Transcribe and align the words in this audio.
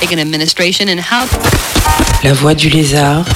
Take 0.00 0.12
an 0.12 0.18
administration 0.18 0.88
and 0.88 0.98
how 0.98 1.26
La 2.24 2.32
voix 2.32 2.54
du 2.54 2.70
lézard 2.70 3.26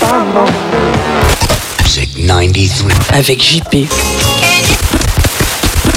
Music 1.83 2.27
93. 2.27 2.85
avec 3.13 3.43
JP 3.43 3.87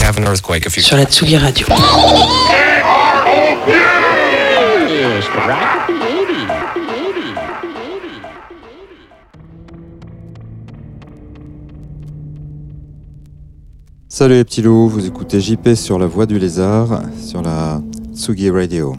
have 0.03 0.19
an 0.19 0.25
earthquake 0.25 0.67
a 0.67 0.69
few 0.69 0.81
sur 0.81 0.97
la 0.97 1.05
Tsugi 1.05 1.38
Radio. 1.38 1.67
Salut 14.09 14.34
les 14.34 14.43
petits 14.43 14.61
loups, 14.61 14.89
vous 14.89 15.05
écoutez 15.05 15.39
JP 15.39 15.75
sur 15.75 15.97
la 15.97 16.07
voix 16.07 16.25
du 16.25 16.38
lézard, 16.38 17.04
sur 17.23 17.41
la 17.41 17.81
Tsugi 18.13 18.49
Radio. 18.49 18.97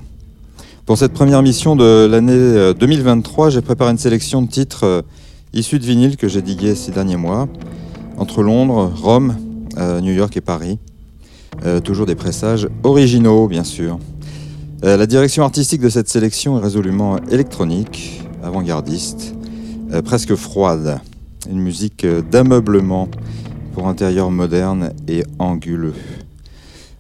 Pour 0.89 0.97
cette 0.97 1.13
première 1.13 1.43
mission 1.43 1.77
de 1.77 2.09
l'année 2.11 2.33
euh, 2.33 2.73
2023, 2.73 3.51
j'ai 3.51 3.61
préparé 3.61 3.91
une 3.91 3.99
sélection 3.99 4.41
de 4.41 4.49
titres 4.49 4.85
euh, 4.85 5.03
issus 5.53 5.79
de 5.79 5.85
vinyle 5.85 6.17
que 6.17 6.29
j'ai 6.29 6.41
digués 6.41 6.75
ces 6.75 6.93
derniers 6.93 7.19
mois, 7.19 7.47
entre 8.17 8.43
Londres, 8.43 8.91
Rome, 8.97 9.37
euh, 9.77 10.01
New 10.01 10.15
York 10.15 10.35
et 10.39 10.41
Paris. 10.41 10.79
Euh, 11.67 11.81
toujours 11.81 12.07
des 12.07 12.15
pressages 12.15 12.71
originaux, 12.85 13.49
bien 13.49 13.65
sûr. 13.65 13.99
Euh, 14.83 14.97
la 14.97 15.05
direction 15.05 15.45
artistique 15.45 15.83
de 15.83 15.91
cette 15.91 16.09
sélection 16.09 16.59
est 16.59 16.63
résolument 16.63 17.19
électronique, 17.31 18.23
avant-gardiste, 18.43 19.35
euh, 19.93 20.01
presque 20.01 20.37
froide. 20.37 21.03
Une 21.51 21.61
musique 21.61 22.07
euh, 22.07 22.23
d'ameublement 22.23 23.11
pour 23.75 23.89
intérieur 23.89 24.31
moderne 24.31 24.95
et 25.07 25.23
anguleux. 25.39 25.93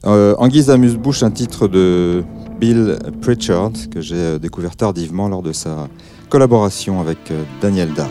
Euh, 0.05 0.34
en 0.36 0.48
guise 0.48 0.66
d'amuse-bouche, 0.66 1.23
un 1.23 1.30
titre 1.30 1.69
de 1.69 2.23
Bill 2.58 2.98
Pritchard 3.22 3.72
que 3.90 4.00
j'ai 4.00 4.16
euh, 4.16 4.38
découvert 4.38 4.74
tardivement 4.74 5.28
lors 5.28 5.42
de 5.42 5.52
sa 5.52 5.88
collaboration 6.28 7.00
avec 7.00 7.19
euh, 7.30 7.44
Daniel 7.60 7.92
Dark. 7.94 8.10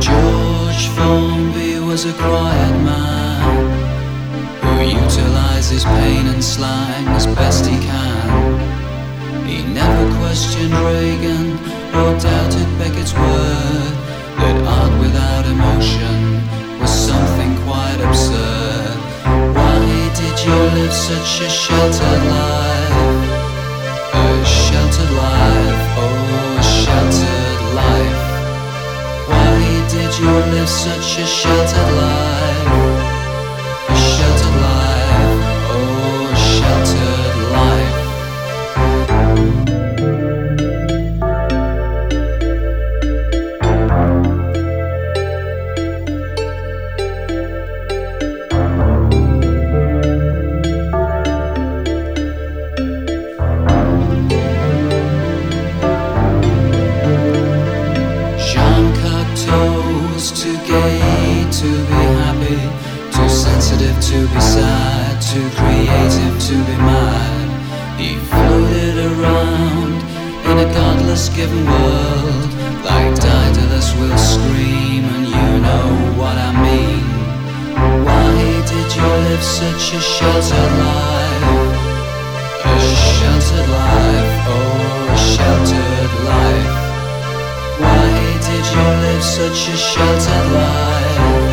George 0.00 0.88
Formby 0.96 1.78
was 1.80 2.06
a 2.06 2.12
quiet 2.14 2.82
man 2.82 3.70
who 4.62 4.82
utilizes 4.84 5.84
pain 5.84 6.26
and 6.26 6.42
slang 6.42 7.06
as 7.08 7.26
best 7.26 7.66
he 7.66 7.76
can. 7.78 8.58
He 9.46 9.62
never 9.74 10.08
questioned 10.18 10.72
Reagan 10.72 11.58
or 11.94 12.18
doubted 12.18 12.66
Beckett's 12.78 13.12
word 13.14 14.09
that 14.38 14.56
art 14.66 14.94
without 15.00 15.44
emotion 15.46 16.18
was 16.80 16.90
something 16.90 17.52
quite 17.66 18.00
absurd. 18.06 18.96
Why 19.56 19.78
did 20.20 20.36
you 20.44 20.56
live 20.78 20.92
such 20.92 21.40
a 21.46 21.48
sheltered 21.48 22.24
life? 22.38 22.96
A 24.14 24.44
sheltered 24.44 25.12
life, 25.26 25.82
oh, 26.02 26.58
a 26.58 26.64
sheltered 26.78 27.60
life. 27.82 28.22
Why 29.30 29.58
did 29.94 30.12
you 30.20 30.32
live 30.54 30.68
such 30.68 31.18
a 31.18 31.26
sheltered 31.26 31.92
life? 32.02 32.49
To 66.50 66.56
be 66.66 66.76
mad. 66.92 67.46
He 68.00 68.10
floated 68.30 68.96
around 69.10 69.94
in 70.50 70.56
a 70.66 70.68
godless 70.74 71.28
given 71.28 71.64
world, 71.64 72.50
like 72.90 73.10
Daedalus 73.24 73.88
will 73.98 74.18
scream, 74.18 75.02
and 75.14 75.24
you 75.36 75.50
know 75.66 75.88
what 76.20 76.36
I 76.48 76.50
mean. 76.66 77.06
Why 78.06 78.34
did 78.72 78.88
you 78.96 79.08
live 79.28 79.44
such 79.60 79.84
a 79.98 80.00
sheltered 80.14 80.72
life? 80.86 81.46
A 82.66 82.78
sheltered 83.14 83.70
life, 83.82 84.32
oh, 84.54 85.14
a 85.14 85.18
sheltered 85.32 86.12
life. 86.32 86.74
Why 87.82 88.10
did 88.48 88.64
you 88.74 88.86
live 89.04 89.24
such 89.38 89.60
a 89.74 89.76
sheltered 89.90 90.48
life? 90.58 91.49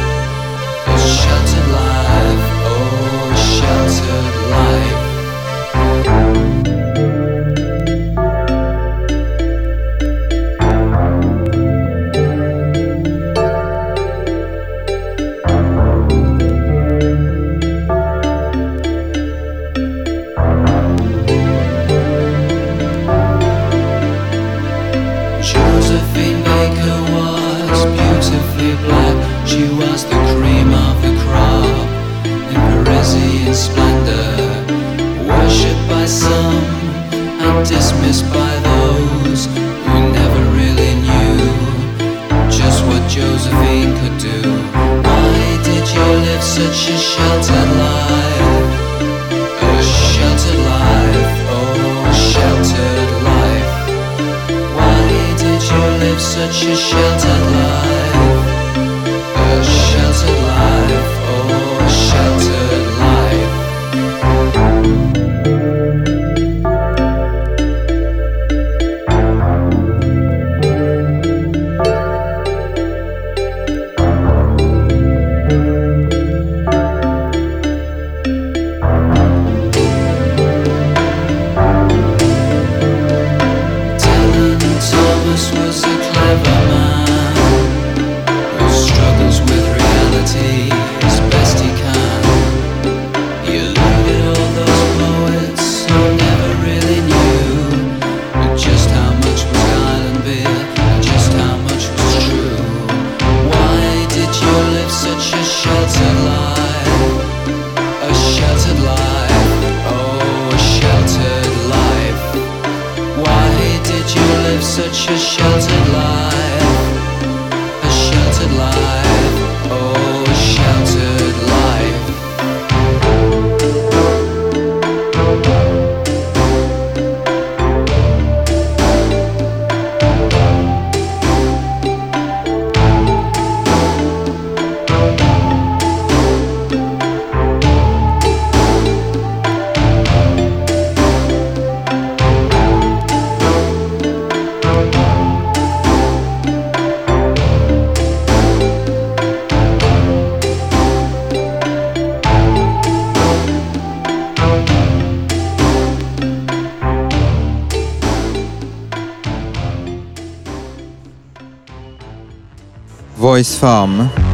Farm. 163.60 164.27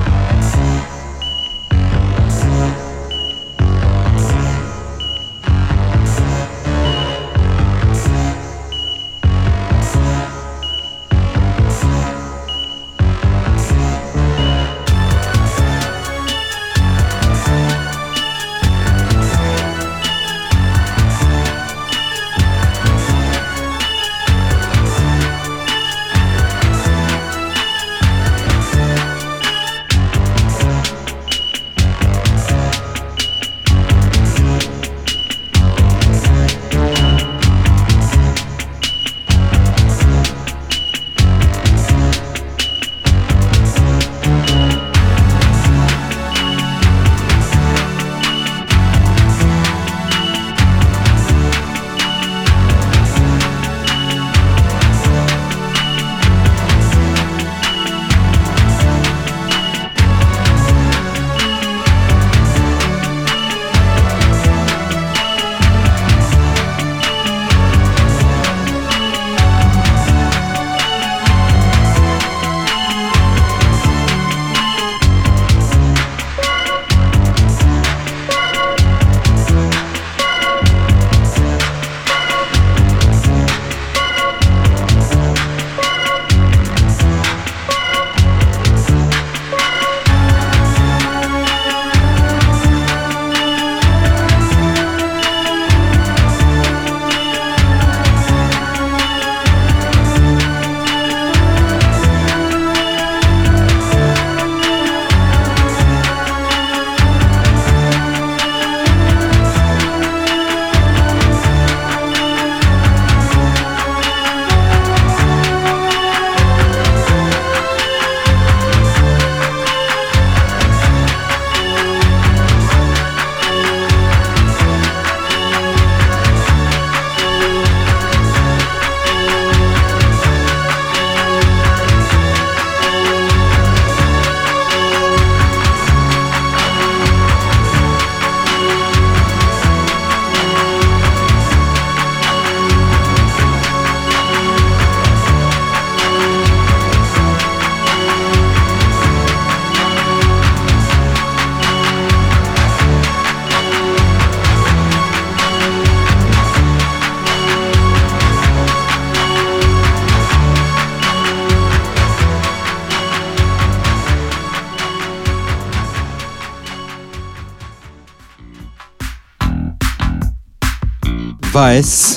guys. 171.74 172.13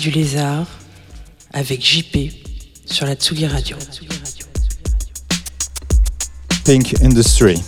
Du 0.00 0.10
lézard 0.10 0.66
avec 1.52 1.84
JP 1.84 2.32
sur 2.86 3.04
la 3.04 3.14
Tsugi 3.14 3.46
Radio. 3.46 3.76
Pink 6.64 6.94
Industry. 7.02 7.60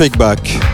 Take 0.00 0.16
Back. 0.16 0.69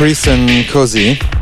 Chris 0.00 0.26
and 0.28 0.66
Cozy. 0.66 1.39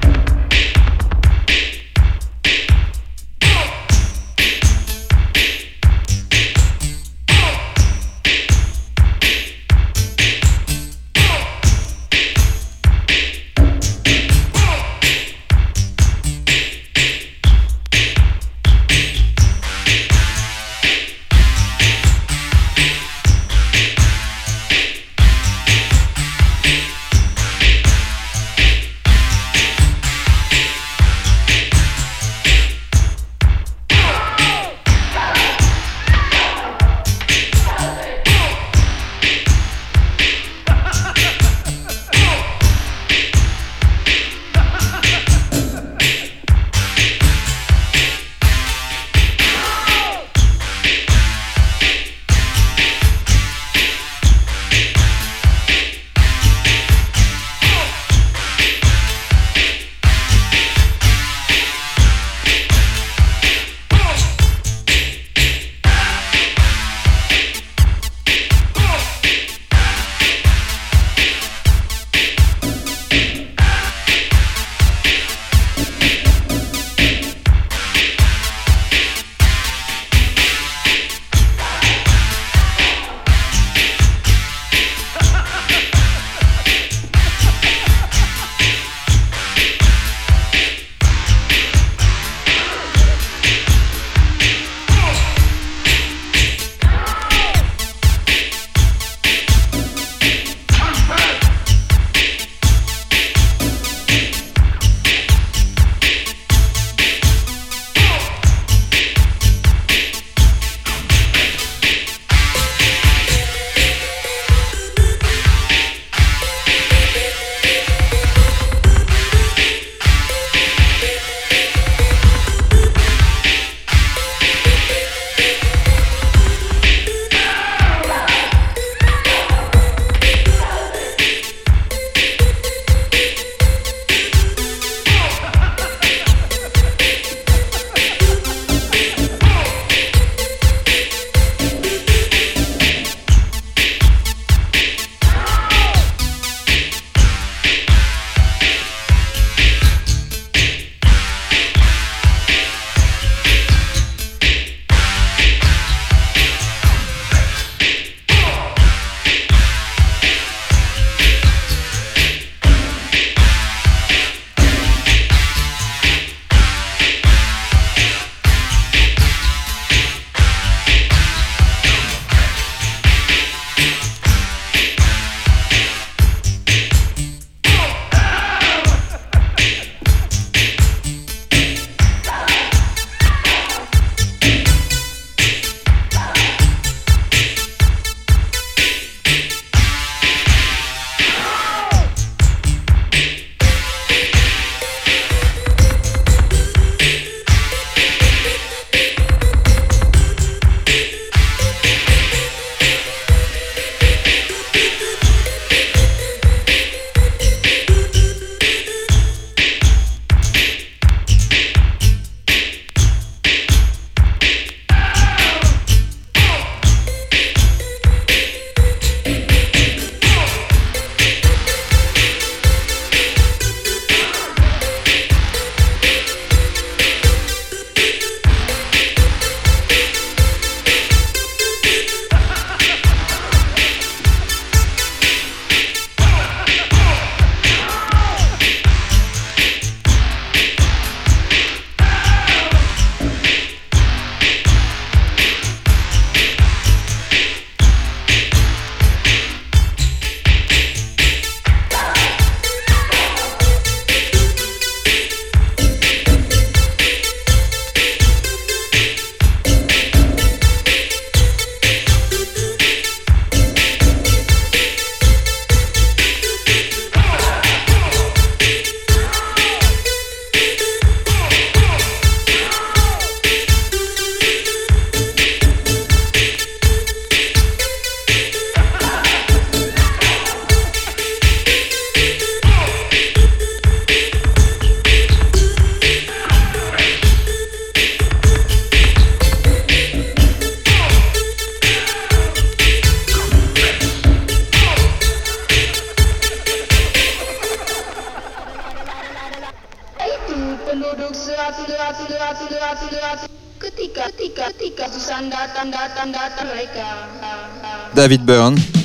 David 308.19 308.45
Byrne. 308.45 308.98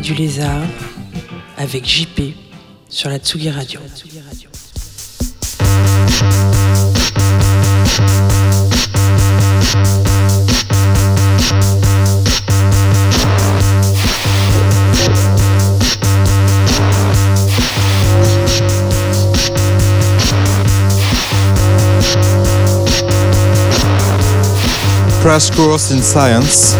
Du 0.00 0.14
Lézard 0.14 0.62
avec 1.56 1.84
JP 1.84 2.34
sur 2.88 3.10
la 3.10 3.18
Tsugi 3.18 3.50
Radio. 3.50 3.80
Crash 25.22 25.50
Course 25.50 25.90
in 25.90 26.02
Science 26.02 26.76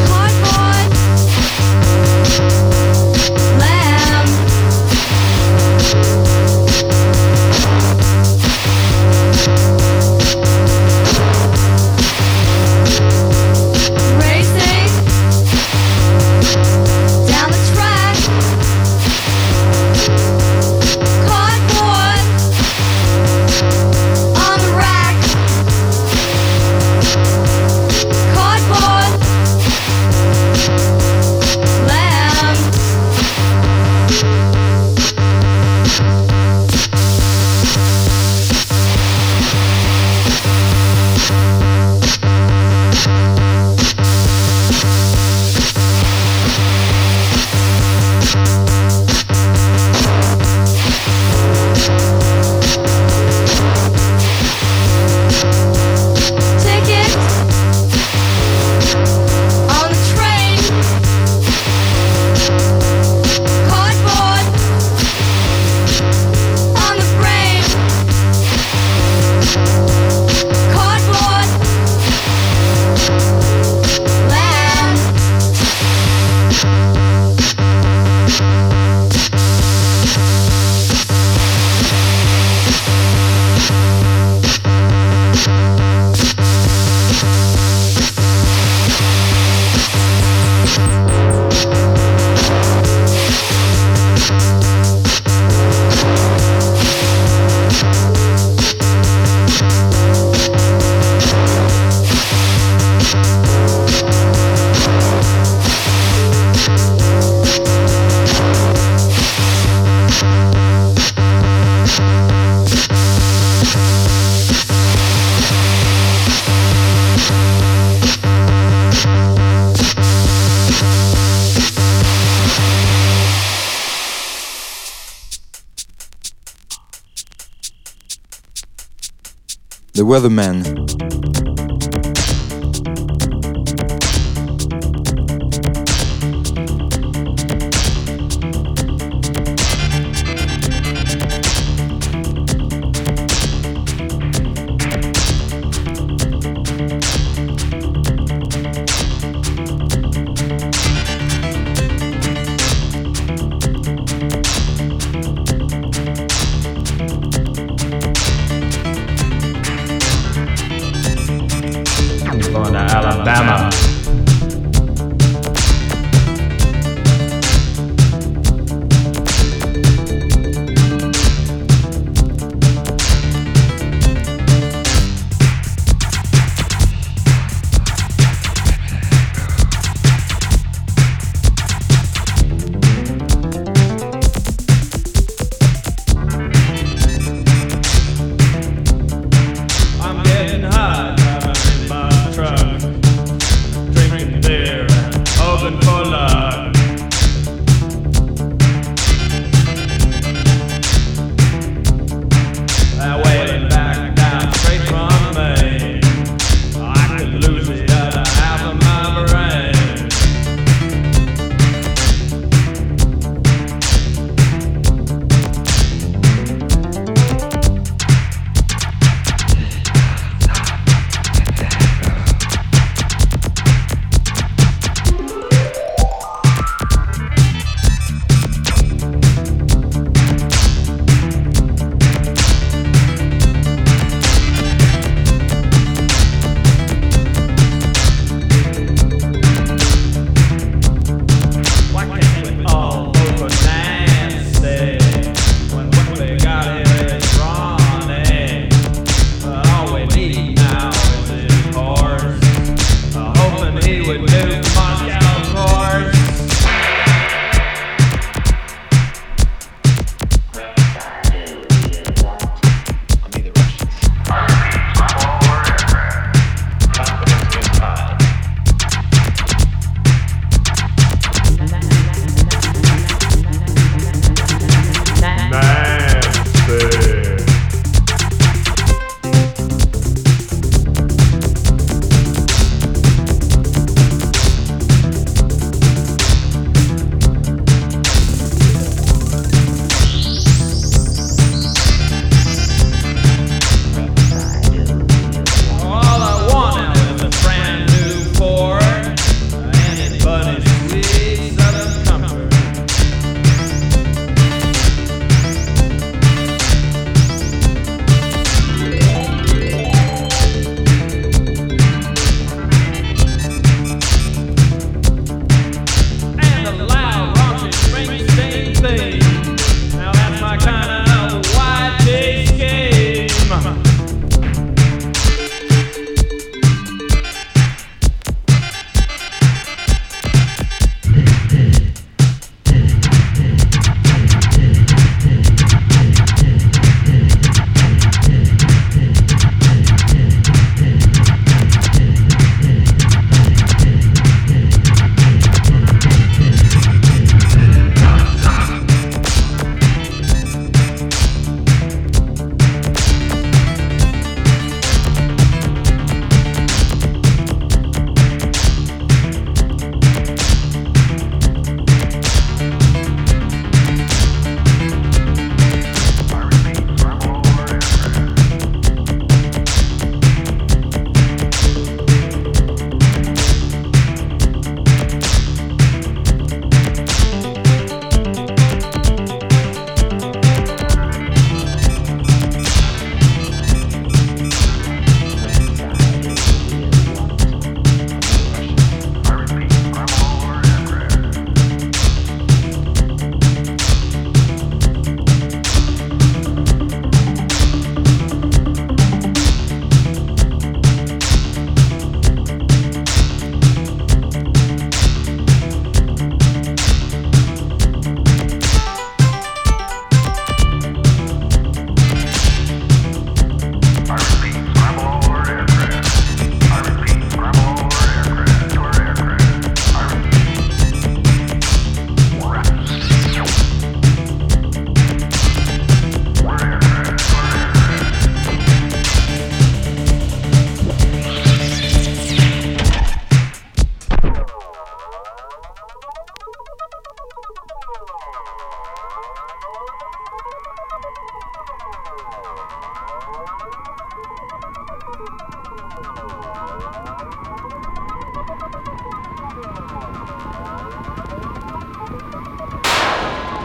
Weatherman. 130.08 130.77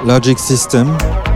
Logic 0.06 0.38
System. 0.38 1.33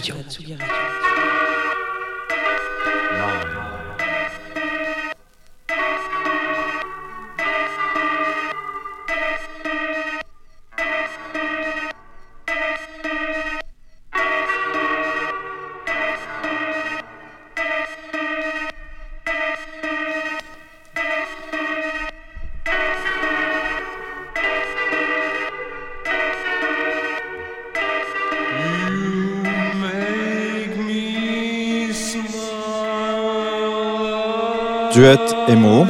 Radio. 0.00 0.59
Duet 34.92 35.20
Emo. 35.48 35.86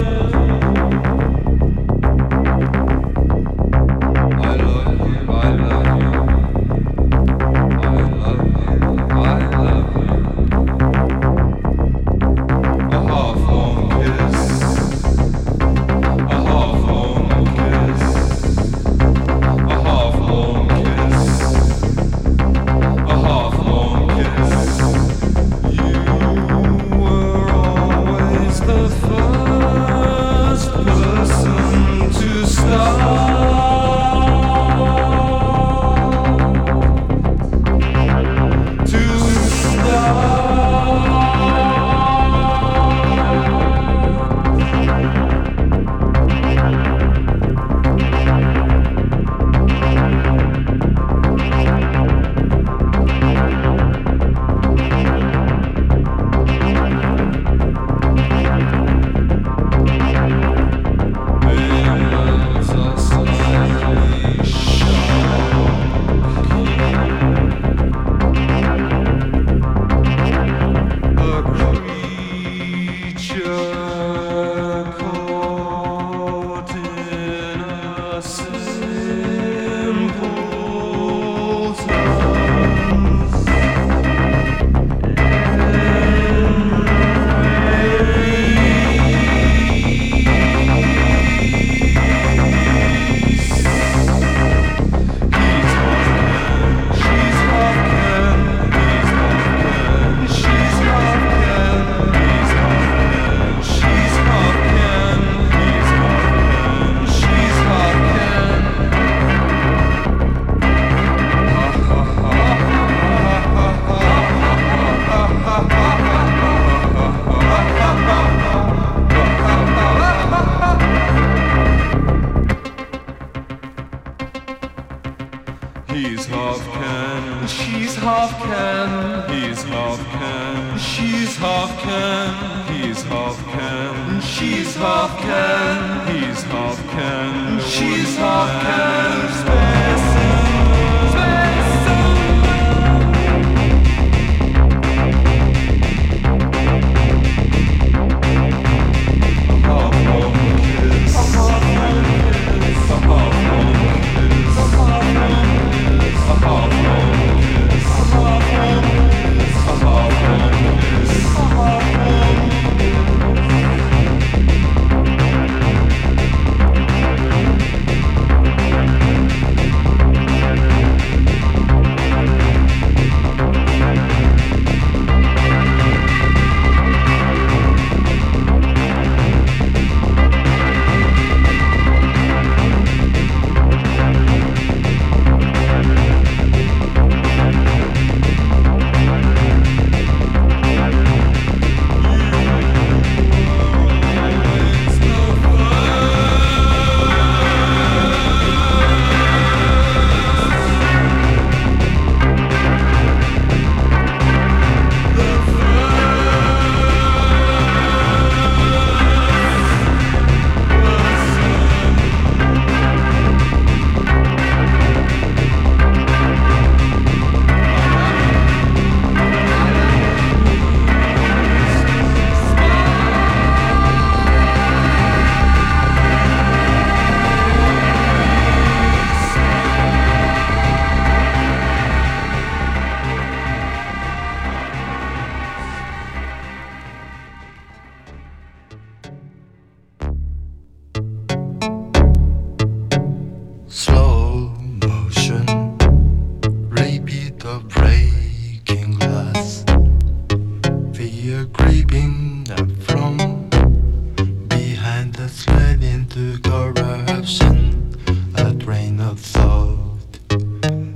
half 128.30 128.42
can, 128.42 129.30
he's 129.30 129.62
half 129.64 129.98
can, 130.12 130.78
she's 130.78 131.36
half 131.36 131.78
can, 131.80 132.74
he's 132.74 133.02
half 133.02 133.36
can, 133.46 134.20
she's 134.20 134.74
half 134.76 135.18
can, 135.20 136.14
he's 136.14 136.42
half 136.44 136.76
can, 136.90 137.60
she's 137.60 138.16
half 138.16 138.62
can, 138.62 140.29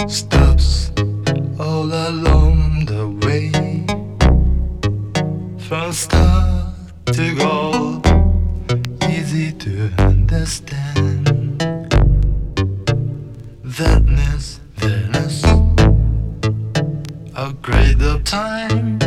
stops 0.08 0.90
all 1.58 1.86
along 1.86 2.84
the 2.86 3.08
way. 3.24 3.50
From 5.58 5.92
start 5.92 6.74
to 7.06 7.34
goal 7.34 8.02
easy 9.10 9.52
to 9.52 9.90
understand. 9.98 11.26
Thatness 13.64 14.60
there's 14.76 15.44
a 17.34 17.52
grade 17.62 18.02
of 18.02 18.24
time. 18.24 19.03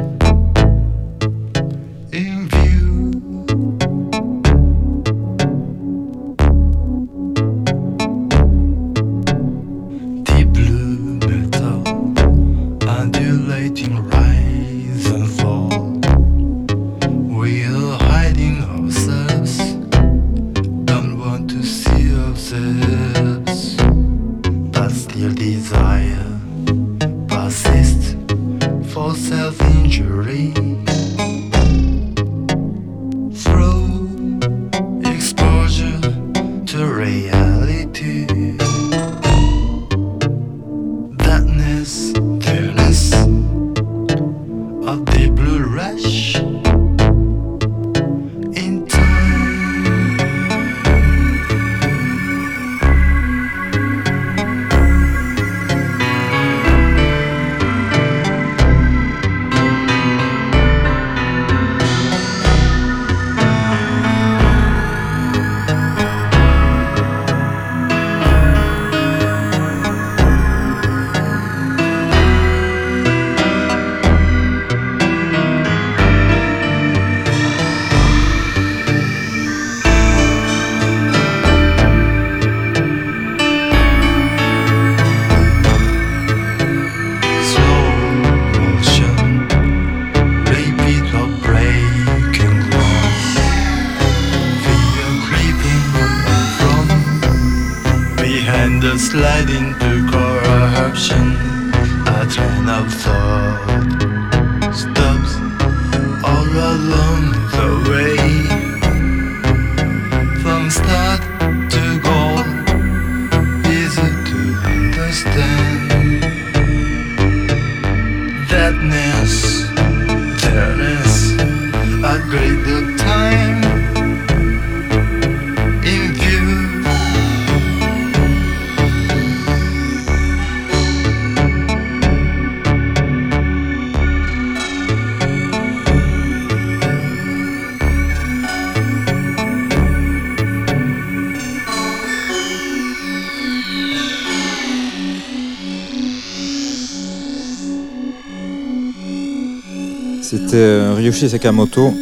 Sakamoto. 151.26 151.94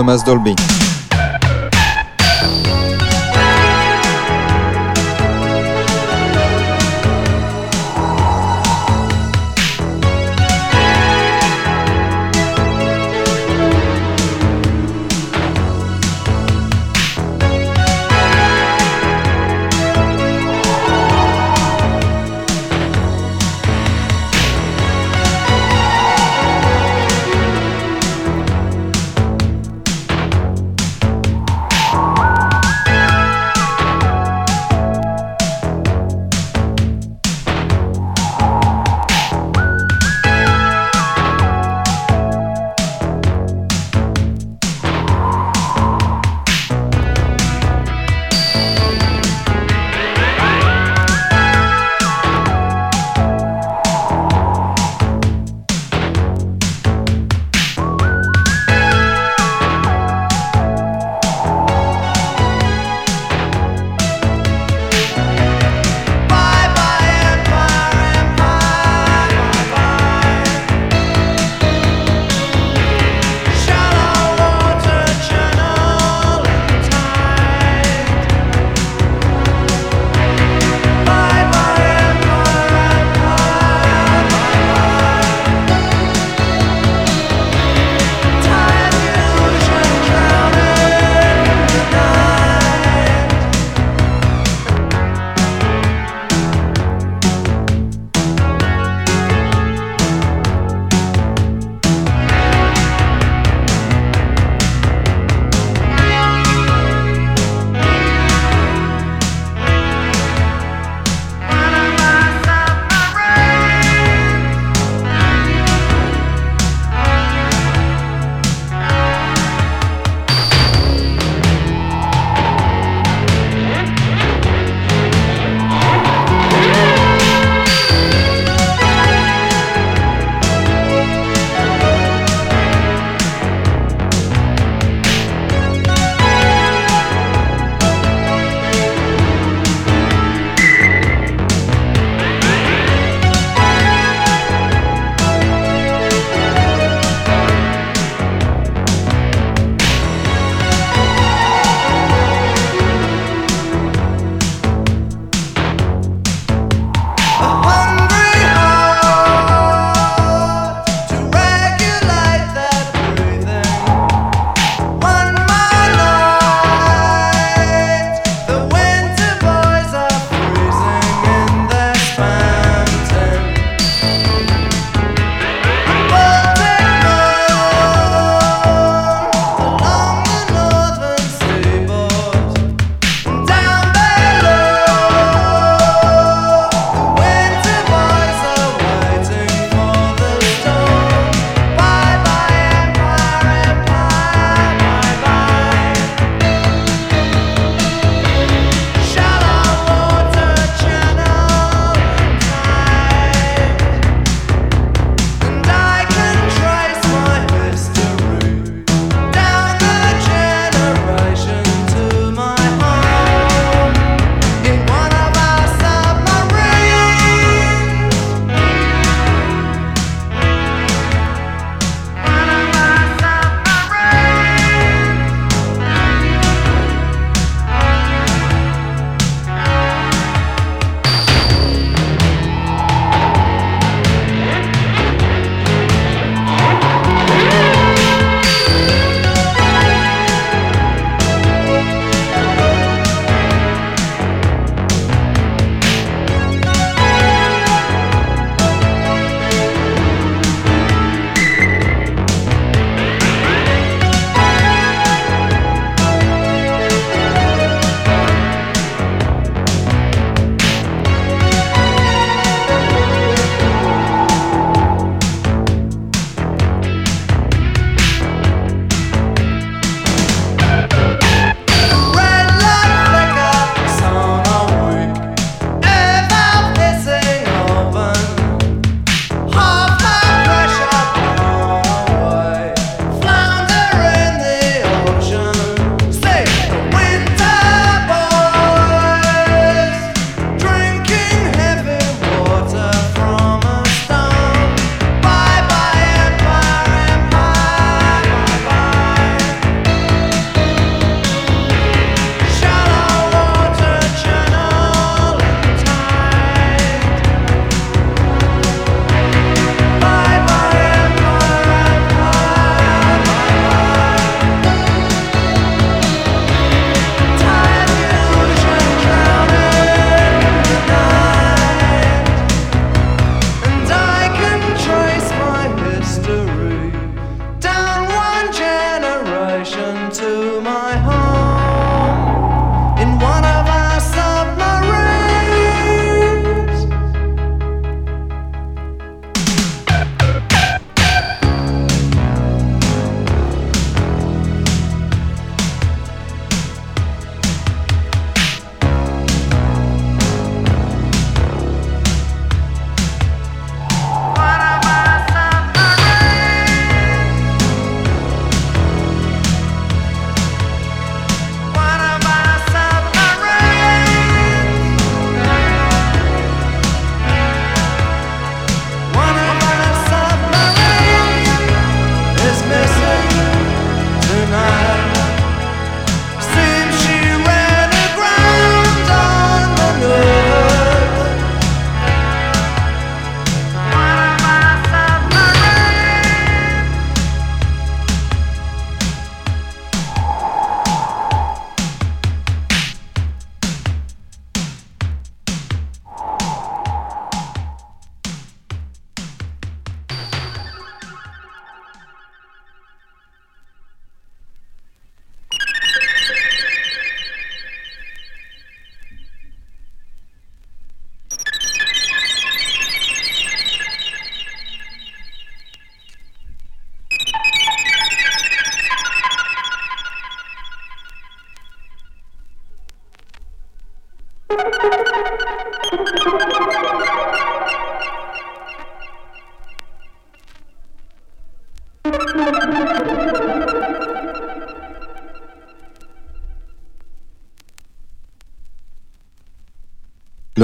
Thomas 0.00 0.22
Dolby. 0.24 0.79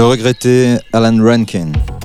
Regretté 0.09 0.79
Alan 0.93 1.19
Rankin. 1.21 1.96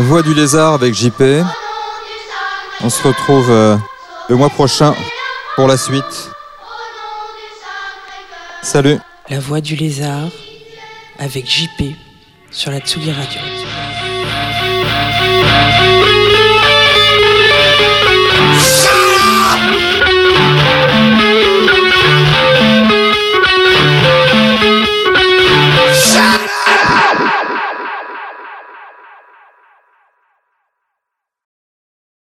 Voix 0.00 0.22
du 0.22 0.32
Lézard 0.34 0.74
avec 0.74 0.94
JP. 0.94 1.22
On 2.82 2.90
se 2.90 3.02
retrouve 3.02 3.50
euh, 3.50 3.76
le 4.28 4.36
mois 4.36 4.48
prochain 4.48 4.94
pour 5.56 5.66
la 5.66 5.76
suite. 5.76 6.30
Salut. 8.62 8.98
La 9.28 9.40
Voix 9.40 9.60
du 9.60 9.74
Lézard 9.76 10.28
avec 11.18 11.46
JP 11.50 11.94
sur 12.50 12.70
la 12.70 12.80
Tsugi 12.80 13.12
Radio. 13.12 13.40